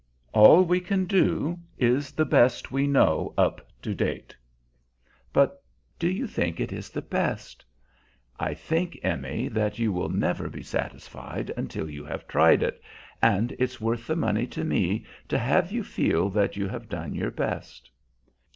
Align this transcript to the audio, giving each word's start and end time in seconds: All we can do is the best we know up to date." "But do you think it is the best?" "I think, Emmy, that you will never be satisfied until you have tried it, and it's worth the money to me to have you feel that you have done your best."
All 0.33 0.63
we 0.63 0.79
can 0.79 1.05
do 1.05 1.59
is 1.77 2.11
the 2.11 2.25
best 2.25 2.71
we 2.71 2.87
know 2.87 3.35
up 3.37 3.61
to 3.83 3.93
date." 3.93 4.35
"But 5.31 5.61
do 5.99 6.09
you 6.09 6.25
think 6.25 6.59
it 6.59 6.73
is 6.73 6.89
the 6.89 7.03
best?" 7.03 7.63
"I 8.39 8.55
think, 8.55 8.97
Emmy, 9.03 9.47
that 9.49 9.77
you 9.77 9.93
will 9.93 10.09
never 10.09 10.49
be 10.49 10.63
satisfied 10.63 11.51
until 11.55 11.87
you 11.87 12.03
have 12.03 12.27
tried 12.27 12.63
it, 12.63 12.81
and 13.21 13.55
it's 13.59 13.79
worth 13.79 14.07
the 14.07 14.15
money 14.15 14.47
to 14.47 14.63
me 14.63 15.05
to 15.27 15.37
have 15.37 15.71
you 15.71 15.83
feel 15.83 16.29
that 16.31 16.57
you 16.57 16.67
have 16.67 16.89
done 16.89 17.13
your 17.13 17.29
best." 17.29 17.91